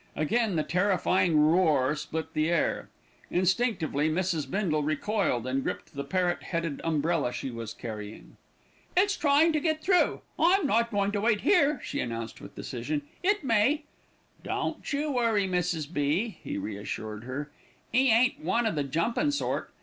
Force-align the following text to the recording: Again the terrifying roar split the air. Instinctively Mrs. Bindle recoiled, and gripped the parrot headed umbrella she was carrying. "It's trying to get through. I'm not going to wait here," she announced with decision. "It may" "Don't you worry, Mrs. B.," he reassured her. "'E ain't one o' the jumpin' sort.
Again 0.15 0.55
the 0.55 0.63
terrifying 0.63 1.39
roar 1.39 1.93
split 1.95 2.33
the 2.33 2.49
air. 2.49 2.89
Instinctively 3.29 4.09
Mrs. 4.09 4.49
Bindle 4.49 4.81
recoiled, 4.81 5.45
and 5.45 5.61
gripped 5.63 5.93
the 5.93 6.03
parrot 6.03 6.41
headed 6.41 6.81
umbrella 6.83 7.31
she 7.31 7.51
was 7.51 7.75
carrying. 7.75 8.35
"It's 8.97 9.15
trying 9.15 9.53
to 9.53 9.59
get 9.59 9.83
through. 9.83 10.21
I'm 10.39 10.65
not 10.65 10.89
going 10.89 11.11
to 11.11 11.21
wait 11.21 11.41
here," 11.41 11.79
she 11.83 11.99
announced 11.99 12.41
with 12.41 12.55
decision. 12.55 13.03
"It 13.21 13.43
may" 13.43 13.83
"Don't 14.51 14.91
you 14.91 15.11
worry, 15.11 15.47
Mrs. 15.47 15.93
B.," 15.93 16.39
he 16.43 16.57
reassured 16.57 17.25
her. 17.25 17.51
"'E 17.93 18.09
ain't 18.11 18.39
one 18.39 18.65
o' 18.65 18.71
the 18.71 18.83
jumpin' 18.83 19.31
sort. 19.31 19.69